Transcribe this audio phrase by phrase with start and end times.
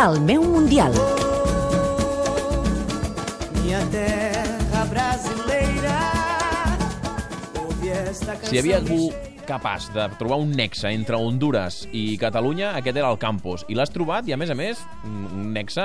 [0.00, 0.94] El meu Mundial.
[3.52, 5.96] Minha terra brasileira.
[8.40, 9.10] Si hi havia que algú
[9.44, 13.66] capaç de trobar un nexe entre Honduras i Catalunya, aquest era el Campos.
[13.68, 15.84] I l'has trobat, i a més a més, un nexe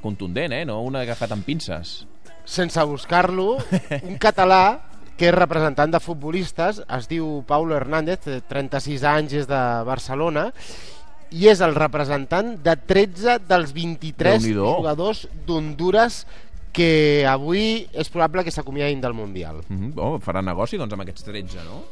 [0.00, 0.64] contundent, eh?
[0.64, 2.06] No un agafat amb pinces.
[2.44, 3.58] sense buscar-lo,
[4.00, 4.80] un català
[5.18, 10.48] que és representant de futbolistes, es diu Paulo Hernández, té 36 anys, és de Barcelona,
[11.32, 14.68] i és el representant de 13 dels 23 Déu-n'hi-do.
[14.78, 16.22] jugadors d'Honduras
[16.72, 19.60] que avui és probable que s'acomiadin del Mundial.
[19.68, 19.92] Mm -hmm.
[19.96, 21.82] oh, farà negoci, doncs, amb aquests 13, no?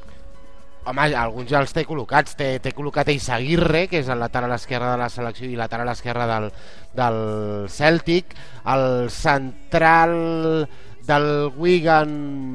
[0.84, 2.34] Home, alguns ja els té col·locats.
[2.34, 6.26] Té, té col·locat Eisaguirre, que és el lateral esquerre de la selecció i lateral esquerre
[6.26, 6.52] del,
[6.96, 8.34] del Celtic.
[8.64, 10.68] El central
[11.10, 12.10] del Wigan,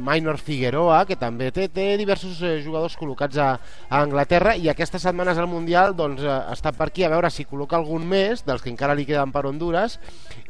[0.05, 3.49] Minor Figueroa, que també té, té diversos eh, jugadors col·locats a,
[3.89, 7.47] a Anglaterra i aquestes setmanes al Mundial doncs, eh, està per aquí a veure si
[7.49, 9.99] col·loca algun més dels que encara li queden per Honduras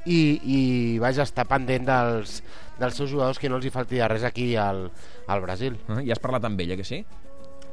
[0.05, 0.61] i, i
[1.01, 2.39] vaja, està pendent dels,
[2.79, 4.85] dels seus jugadors que no els hi falti de res aquí al,
[5.27, 5.79] al Brasil.
[5.89, 7.01] Ah, Ja has parlat amb ella, que sí?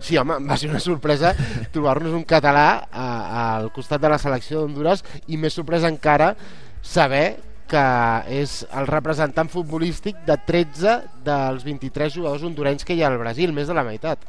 [0.03, 1.31] Sí, home, va ser una sorpresa
[1.75, 3.07] trobar-nos un català a,
[3.55, 6.33] al costat de la selecció d'Honduras i més sorpresa encara
[6.83, 7.87] saber que
[8.42, 13.55] és el representant futbolístic de 13 dels 23 jugadors hondurenys que hi ha al Brasil,
[13.56, 14.27] més de la meitat.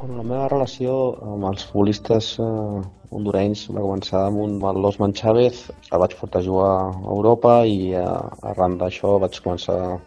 [0.00, 0.92] Bueno, la meva relació
[1.26, 2.78] amb els futbolistes eh,
[3.10, 7.58] hondurenys va començar amb, un, amb l'Osman Chávez, el vaig portar a jugar a Europa
[7.68, 8.06] i eh,
[8.52, 9.98] arran d'això vaig començar a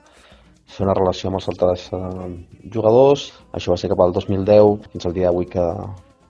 [0.73, 2.31] fer una relació amb els altres eh,
[2.73, 3.27] jugadors.
[3.53, 5.67] Això va ser cap al 2010, fins al dia d'avui que,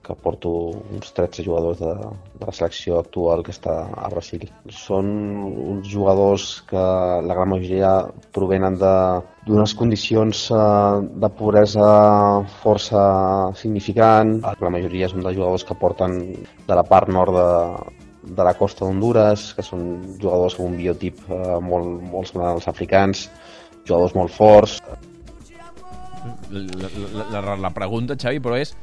[0.03, 0.49] que porto
[0.91, 1.93] uns 13 jugadors de,
[2.39, 4.43] de la selecció actual que està a Brasil.
[4.67, 5.07] Són
[5.47, 6.83] uns jugadors que
[7.23, 7.93] la gran majoria
[8.35, 10.59] provenen d'unes condicions eh,
[11.23, 11.87] de pobresa
[12.63, 13.03] força
[13.59, 14.41] significant.
[14.43, 16.19] La majoria són de jugadors que porten
[16.67, 17.49] de la part nord de,
[18.35, 19.87] de la costa d'Honduras, que són
[20.19, 23.29] jugadors amb un biotip eh, molt, molt semblant als africans,
[23.87, 24.81] jugadors molt forts,
[26.23, 26.89] La,
[27.31, 28.75] la, la, la pregunta, Xavi, però és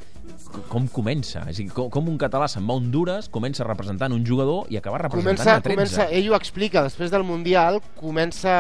[0.71, 1.43] com comença?
[1.49, 4.69] És a dir, com, com un català se'n va a Honduras, comença representant un jugador
[4.73, 5.77] i acaba representant Comença, a 13?
[5.77, 8.55] comença, ell ho explica, després del Mundial comença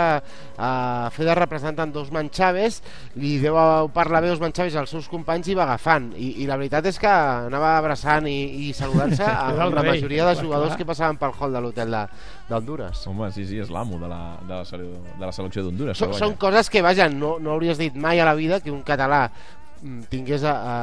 [0.60, 0.70] a
[1.14, 2.80] fer de representant d'Osman Chávez,
[3.20, 3.56] li deu
[3.94, 6.10] parlar bé Osman Chávez als seus companys i va agafant.
[6.16, 10.28] I, i la veritat és que anava abraçant i, i saludant-se amb la rei, majoria
[10.30, 10.80] de jugadors clar.
[10.80, 12.06] que passaven pel hall de l'hotel de-
[12.50, 13.04] d'Honduras.
[13.06, 14.64] Home, sí, sí, és l'amo de, la, de, la,
[15.20, 15.98] de la selecció d'Honduras.
[16.00, 18.82] Són, són coses que, vaja, no, no hauries dit mai a la vida que un
[18.86, 20.76] català mm, tingués a, a,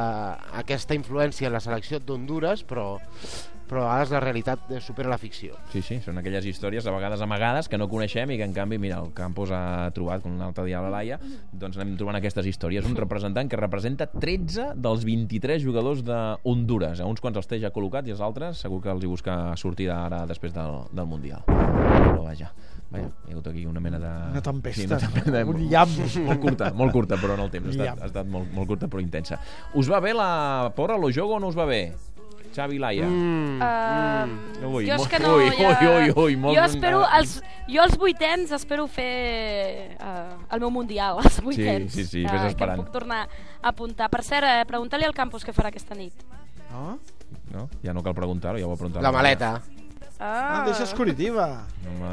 [0.62, 2.98] aquesta influència en la selecció d'Honduras, però,
[3.68, 5.58] però a vegades la realitat supera la ficció.
[5.72, 8.78] Sí, sí, són aquelles històries a vegades amagades que no coneixem i que en canvi,
[8.80, 11.18] mira, el Campos ha trobat, com un altre dia a la Laia,
[11.52, 12.88] doncs anem trobant aquestes històries.
[12.88, 16.18] Un representant que representa 13 dels 23 jugadors de
[16.48, 17.02] Honduras.
[17.04, 19.38] A uns quants els té ja col·locat i els altres segur que els hi busca
[19.60, 21.44] sortida ara després del, del Mundial.
[21.48, 22.50] Però vaja,
[22.90, 24.12] vaja, hi ha hagut aquí una mena de...
[24.32, 25.96] Una tempesta, una tempesta un llamp.
[26.28, 27.68] Molt curta, molt curta, però en el temps.
[27.68, 29.40] Ha estat, ha estat molt, molt curta però intensa.
[29.78, 31.82] Us va bé la porra, lo jogo o no us va bé?
[32.58, 33.06] Xavi Laia.
[33.06, 35.36] Mm, Uh, Ui, jo és que no...
[35.38, 35.68] ui, ja...
[35.70, 37.36] ui, ui, ui, molt- jo espero, els,
[37.70, 41.92] jo els vuitens espero fer uh, el meu mundial, els vuitens.
[41.94, 42.78] sí, sí, que, vés que esperant.
[42.78, 44.08] em puc tornar a apuntar.
[44.10, 46.14] Per cert, eh, pregunta-li al campus què farà aquesta nit.
[46.72, 46.98] No?
[47.54, 47.68] No?
[47.82, 49.02] Ja no cal preguntar-ho, ja ho ha preguntat.
[49.02, 49.52] la maleta.
[50.18, 51.44] Ah, deixes Curitiba.
[51.86, 52.08] Home...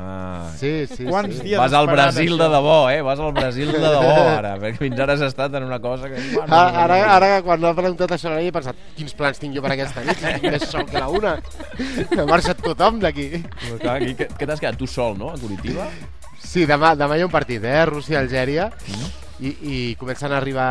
[0.60, 1.42] Sí, sí, Quants sí.
[1.48, 2.38] dies Vas al Brasil això?
[2.38, 3.00] de debò, eh?
[3.02, 4.52] Vas al Brasil de debò, ara.
[4.62, 6.22] Perquè fins ara has estat en una cosa que...
[6.36, 9.64] Bueno, Ara, ara, ara que quan m'ha preguntat això he pensat quins plans tinc jo
[9.66, 11.34] per aquesta nit, tinc més sol que la una.
[12.14, 13.28] Ha marxat tothom d'aquí.
[13.82, 14.78] Què, t'has quedat?
[14.78, 15.34] Tu sol, no?
[15.34, 15.90] A Curitiba?
[16.46, 17.80] Sí, demà, demà hi ha un partit, eh?
[17.90, 18.70] Rússia-Algèria.
[19.42, 20.70] I, I comencen a arribar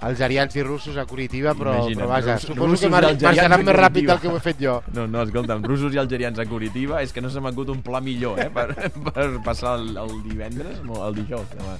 [0.00, 3.74] algerians i russos a Curitiba, però, Imagina't, però vaja, rus- suposo que mar marxaran més
[3.76, 4.76] ràpid del que ho he fet jo.
[4.94, 7.82] No, no, escolta'm, russos i algerians a Curitiba és que no se m'ha acut un
[7.82, 8.50] pla millor, eh?
[8.54, 8.68] Per,
[9.10, 11.48] per passar el, el divendres, no, el dijous.
[11.56, 11.76] Demà.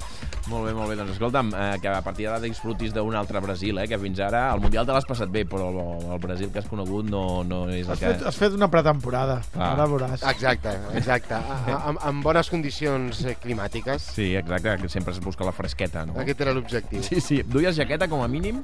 [0.48, 0.96] Molt bé, molt bé.
[0.96, 3.86] Doncs escolta'm, eh, que a partir d'ara disfrutis d'un altre Brasil, eh?
[3.90, 5.78] Que fins ara el Mundial te l'has passat bé, però el,
[6.14, 8.12] el Brasil que has conegut no, no és el Has que...
[8.14, 9.42] fet, has fet una pretemporada.
[9.54, 9.72] Ah.
[9.74, 10.24] Ara veuràs.
[10.30, 11.34] Exacte, exacte.
[11.48, 14.08] A, a, amb, amb bones condicions eh, climàtiques.
[14.16, 16.16] Sí, exacte, que sempre es busca la fresqueta, no?
[16.20, 17.02] Aquest era l'objectiu.
[17.04, 17.42] Sí, sí.
[17.44, 18.62] Duies jaqueta com a mínim?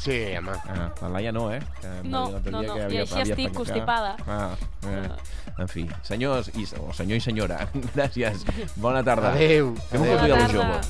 [0.00, 0.52] Sí, home.
[0.70, 1.60] Ah, la Laia no, eh?
[1.80, 2.40] Que No, no, no.
[2.74, 4.16] que I havia- així havia estic constipada.
[4.26, 4.50] Ah,
[4.88, 5.08] eh.
[5.60, 7.58] En fi, senyors i, o senyor i senyora,
[7.94, 8.46] gràcies.
[8.80, 9.34] Bona tarda.
[9.34, 9.74] Adéu.
[9.90, 10.36] Fem un Adéu.
[10.36, 10.80] Bona tarda.